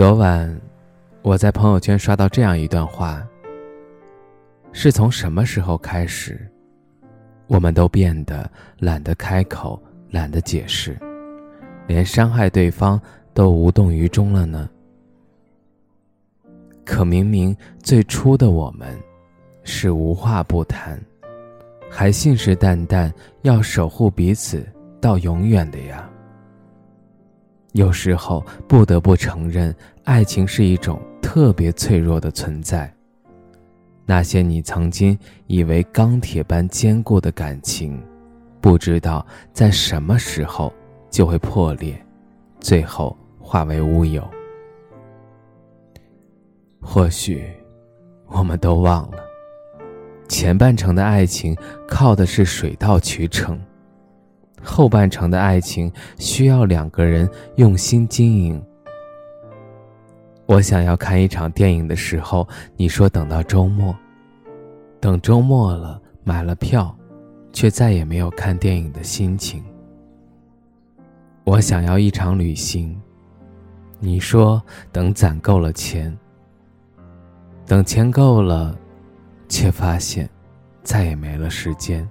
[0.00, 0.58] 昨晚，
[1.20, 3.22] 我在朋友圈刷到这样一段话：
[4.72, 6.50] 是从什么时候开始，
[7.48, 9.78] 我们都变得懒得开口、
[10.08, 10.98] 懒得解释，
[11.86, 12.98] 连伤害对方
[13.34, 14.70] 都无动于衷了呢？
[16.82, 18.98] 可明明最初的我们，
[19.64, 20.98] 是无话不谈，
[21.90, 23.12] 还信誓旦旦
[23.42, 24.66] 要守护彼此
[24.98, 26.09] 到永远的呀。
[27.72, 32.92] 有时候不得不承认，爱情是一种特别脆弱的存在。
[34.04, 38.02] 那些你曾经以为钢铁般坚固的感情，
[38.60, 40.72] 不知道在什么时候
[41.10, 42.04] 就会破裂，
[42.58, 44.28] 最后化为乌有。
[46.80, 47.44] 或许，
[48.26, 49.18] 我们都忘了，
[50.28, 53.60] 前半程的爱情靠的是水到渠成。
[54.62, 58.62] 后半程的爱情需要两个人用心经营。
[60.46, 63.94] 我想要看一场电影的时候，你说等到周末。
[64.98, 66.94] 等周末了，买了票，
[67.52, 69.64] 却再也没有看电影的心情。
[71.44, 73.00] 我想要一场旅行，
[73.98, 74.62] 你说
[74.92, 76.16] 等攒够了钱。
[77.66, 78.76] 等钱够了，
[79.48, 80.28] 却发现
[80.82, 82.08] 再也没了时间。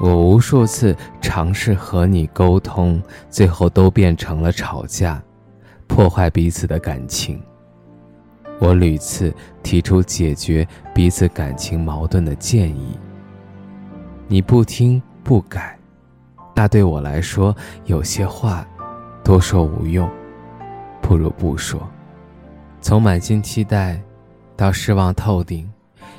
[0.00, 5.22] 我无数次尝试和你沟通，最后都变成了吵架，
[5.86, 7.38] 破坏彼此的感情。
[8.58, 12.98] 我屡次提出解决彼此感情矛盾的建议，
[14.26, 15.78] 你不听不改，
[16.54, 18.66] 那对我来说，有些话
[19.22, 20.08] 多说无用，
[21.02, 21.86] 不如不说。
[22.80, 24.00] 从满心期待
[24.56, 25.70] 到失望透顶，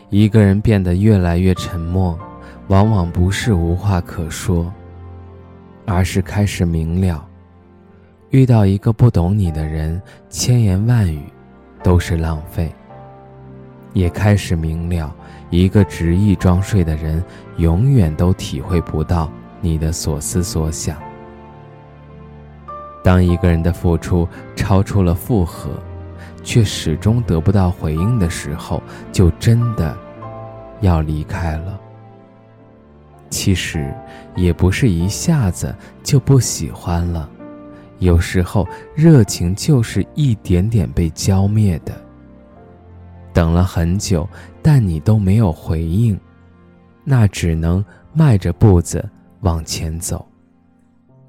[0.10, 2.16] 一个人变得越来越沉默。
[2.72, 4.74] 往往不是无话可说，
[5.86, 7.28] 而是开始明了，
[8.30, 11.22] 遇到一个不懂你的人，千言万语
[11.84, 12.74] 都是浪费。
[13.92, 15.14] 也开始明了，
[15.50, 17.22] 一个执意装睡的人，
[17.58, 20.96] 永远都体会不到你的所思所想。
[23.04, 25.72] 当一个人的付出超出了负荷，
[26.42, 29.94] 却始终得不到回应的时候，就真的
[30.80, 31.81] 要离开了。
[33.32, 33.92] 其实，
[34.36, 37.28] 也不是一下子就不喜欢了，
[38.00, 41.94] 有时候热情就是一点点被浇灭的。
[43.34, 44.28] 等了很久，
[44.62, 46.20] 但你都没有回应，
[47.06, 47.84] 那只能
[48.14, 49.10] 迈着步子
[49.40, 50.28] 往前走。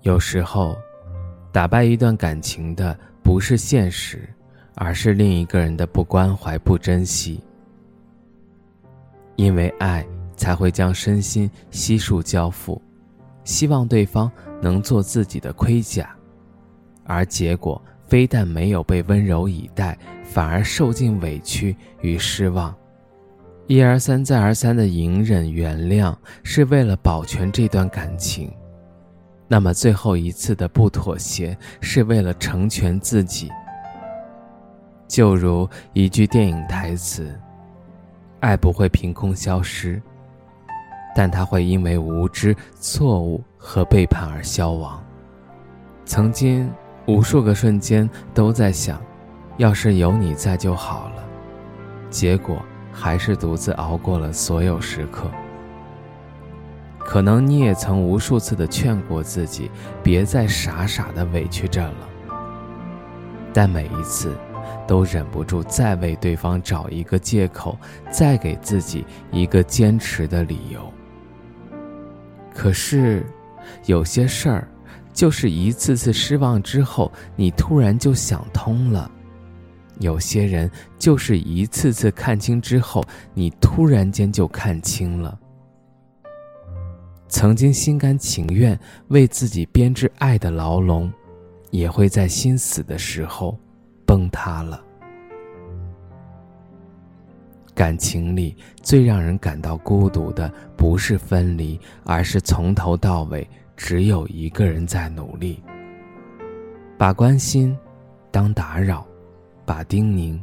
[0.02, 0.76] 有时候，
[1.52, 4.28] 打败一段感情的不是现实，
[4.74, 7.40] 而是另一个人的不关怀、不珍惜，
[9.36, 10.04] 因为爱。
[10.36, 12.80] 才会将身心悉数交付，
[13.44, 16.14] 希望对方能做自己的盔甲，
[17.04, 22.74] 而结果非但没有被温柔以待，反而受尽委屈与失望。
[23.68, 28.52] 一而三再而三的隐忍原谅，是为了保全这段感情，
[29.48, 33.50] 那么最后一次的不妥协，是为了成全自己。
[35.06, 37.38] 就如一句电影台词
[38.40, 40.02] ：“爱不会凭空消失。”
[41.14, 45.02] 但他会因为无知、错误和背叛而消亡。
[46.04, 46.70] 曾经，
[47.06, 49.00] 无数个瞬间都在想，
[49.56, 51.24] 要是有你在就好了。
[52.10, 52.60] 结果
[52.92, 55.30] 还是独自熬过了所有时刻。
[56.98, 59.70] 可能你也曾无数次的劝过自己，
[60.02, 62.08] 别再傻傻的委屈着了。
[63.52, 64.36] 但每一次，
[64.86, 67.76] 都忍不住再为对方找一个借口，
[68.10, 70.80] 再给自己一个坚持的理由。
[72.54, 73.24] 可是，
[73.86, 74.68] 有些事儿，
[75.12, 79.10] 就是一次次失望之后，你突然就想通了；
[80.00, 83.02] 有些人，就是一次次看清之后，
[83.34, 85.38] 你突然间就看清了。
[87.28, 88.78] 曾经心甘情愿
[89.08, 91.10] 为自己编织爱的牢笼，
[91.70, 93.58] 也会在心死的时候
[94.06, 94.82] 崩塌了。
[97.74, 105.62] 感情里最让人感到孤独的，不是分离，而是从头到尾只有一个人在努力。
[106.98, 107.76] 把关心
[108.30, 109.06] 当打扰，
[109.64, 110.38] 把叮咛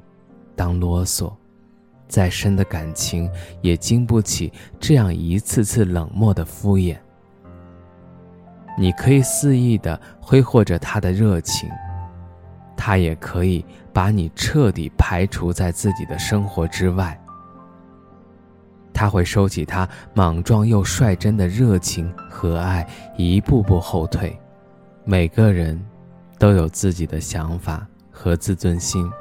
[0.56, 1.31] 当啰嗦，
[2.08, 3.30] 再深的感情
[3.62, 6.98] 也经不起这样一次次冷漠的敷衍。
[8.78, 11.70] 你可以肆意的挥霍着他的热情，
[12.81, 17.20] 他也可以把你彻底排除在自己的生活之外。
[18.94, 22.88] 他会收起他莽撞又率真的热情和爱，
[23.18, 24.40] 一步步后退。
[25.04, 25.78] 每个人
[26.38, 29.12] 都有自己的想法和自尊心。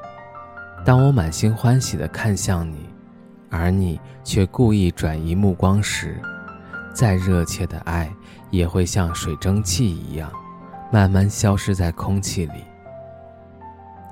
[0.84, 2.88] 当我满心欢喜地看向你，
[3.50, 6.16] 而你却故意转移目光时，
[6.94, 8.08] 再热切的爱。
[8.50, 10.32] 也会像水蒸气一样，
[10.90, 12.64] 慢慢消失在空气里。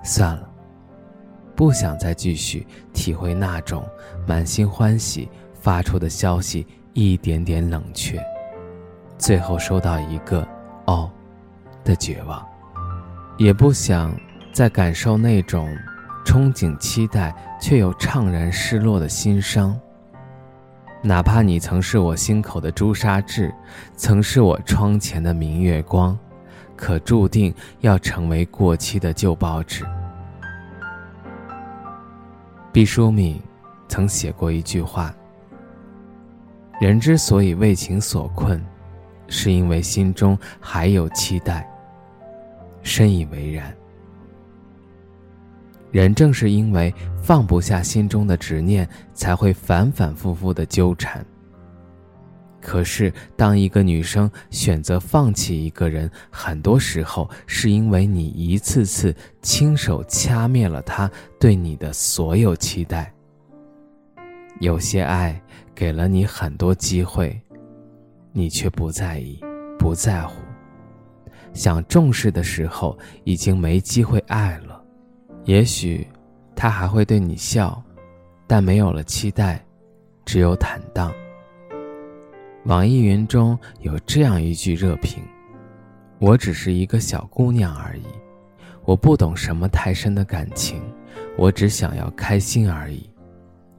[0.06, 0.48] 算了，
[1.54, 3.84] 不想再继续体会那种
[4.26, 8.24] 满心欢喜发出的消息一点点冷却，
[9.18, 10.46] 最后收到一个
[10.86, 11.10] “哦”
[11.84, 12.46] 的绝望。
[13.36, 14.18] 也不想
[14.52, 15.68] 再感受那种
[16.24, 19.78] 憧憬期待却又怅然失落的心伤。
[21.02, 23.54] 哪怕你曾是我心口的朱砂痣，
[23.94, 26.18] 曾是我窗前的明月光，
[26.74, 29.84] 可注定要成为过期的旧报纸。
[32.76, 33.40] 毕淑敏
[33.88, 35.10] 曾写过一句话
[36.78, 38.62] ：“人之所以为情所困，
[39.28, 41.66] 是因为心中还有期待。”
[42.84, 43.74] 深以为然。
[45.90, 51.24] 人正是因为放不下心中的执念，才会反反复复的纠缠。
[52.66, 61.08] 可是，当一个女生选择放弃一个人，很多时候是因为你一次次亲手掐灭了她
[61.38, 63.14] 对你的所有期待。
[64.58, 65.40] 有些爱
[65.76, 67.40] 给了你很多机会，
[68.32, 69.38] 你却不在意、
[69.78, 70.34] 不在乎，
[71.52, 74.82] 想重视的时候，已经没机会爱了。
[75.44, 76.04] 也许，
[76.56, 77.80] 他还会对你笑，
[78.44, 79.64] 但没有了期待，
[80.24, 81.12] 只有坦荡。
[82.66, 85.22] 网易云中有这样一句热评
[86.18, 88.04] ：“我只是一个小姑娘而已，
[88.84, 90.82] 我不懂什么太深的感情，
[91.38, 93.08] 我只想要开心而已。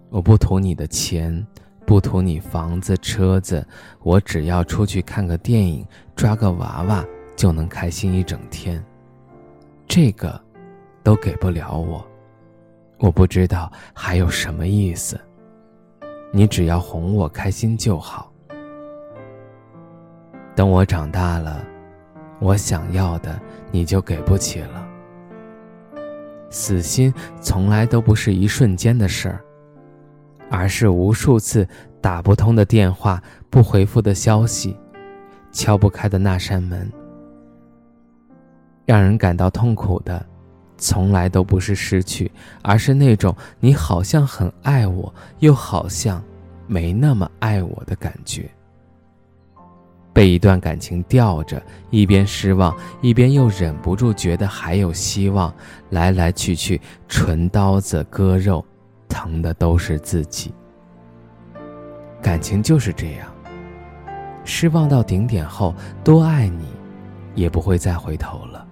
[0.10, 1.46] 我不图你的钱，
[1.86, 3.68] 不图你房子车子，
[4.04, 5.86] 我只要出去看个电影，
[6.16, 7.06] 抓个娃娃
[7.36, 8.82] 就能开心一整天。”
[9.86, 10.42] 这个。
[11.04, 12.06] 都给不了我，
[12.98, 15.18] 我不知道还有什么意思。
[16.34, 18.30] 你只要哄我开心就好。
[20.58, 21.64] 等我长大了，
[22.40, 23.40] 我想要的
[23.70, 24.88] 你就给不起了。
[26.50, 29.40] 死心从来都不是一瞬间的事儿，
[30.50, 31.68] 而是无数次
[32.02, 33.22] 打不通的电话、
[33.52, 34.76] 不回复的消息、
[35.52, 36.92] 敲不开的那扇门，
[38.84, 40.26] 让人感到痛苦的。
[40.80, 42.32] 从来都不是失去，
[42.64, 46.24] 而是那种你好像很爱我，又好像
[46.66, 48.50] 没那么爱我的感觉。
[50.18, 51.62] 被一段感情吊着，
[51.92, 55.54] 一边失望，一边又忍不住觉得还有希望，
[55.92, 58.66] 来来去去，纯刀子割肉，
[59.08, 60.52] 疼的都是自己。
[62.20, 63.28] 感情就是这样，
[64.44, 66.66] 失望到顶点后，多爱你，
[67.36, 68.66] 也不会再回头了。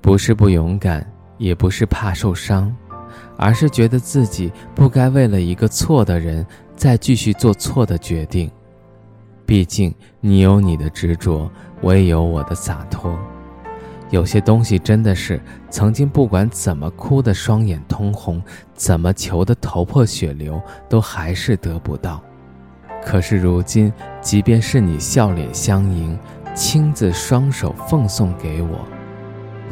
[0.00, 1.08] 不是不勇敢。
[1.38, 2.74] 也不是怕受伤，
[3.36, 8.50] 而是觉得自己不该为了一个错的人再继续做错的决定。
[9.46, 11.48] 毕竟你有你的执着，
[11.80, 13.16] 我也有我的洒脱。
[14.10, 18.42] 有些东西真的是曾经不管怎么哭的双眼通红，
[18.74, 22.20] 怎么求的头破血流，都还是得不到。
[23.04, 26.18] 可是如今，即便是你笑脸相迎，
[26.54, 28.80] 亲自双手奉送给我，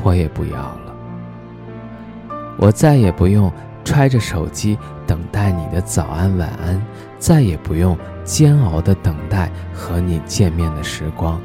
[0.04, 0.94] 我也不要了。
[2.58, 3.50] 我再也不用
[3.84, 6.80] 揣着手机等待你的早安晚安，
[7.24, 11.40] 再也不用煎熬的等待和你见面的时光，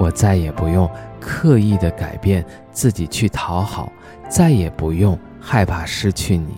[0.00, 3.92] 我再也不用刻意的改变自己去讨好，
[4.28, 6.56] 再也不用害怕失去你，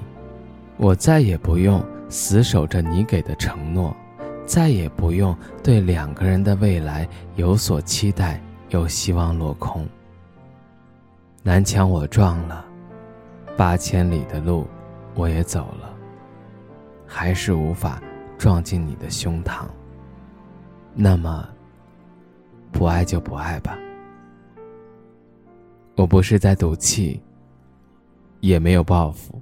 [0.79, 3.95] 我再也不用死守着你给的承诺，
[4.47, 9.87] 再也不用对两个人的未来有所期待又希望落空。
[11.43, 12.65] 南墙我撞了。
[13.59, 14.67] 八千里的路，
[15.15, 15.95] 我也走了，
[17.07, 18.01] 还是无法
[18.43, 19.69] 撞进你的胸膛。
[20.97, 21.49] 那么，
[22.73, 23.79] 不爱就不爱吧。
[25.95, 27.23] 我不是在赌气，
[28.41, 29.41] 也没有报复，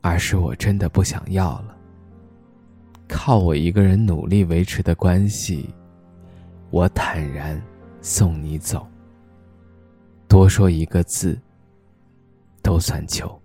[0.00, 1.76] 而是我真的不想要了。
[3.06, 5.72] 靠我一个人努力维持的关系，
[6.70, 7.62] 我坦然
[8.00, 8.84] 送你走。
[10.26, 11.40] 多说一个字，
[12.62, 13.40] 都算求。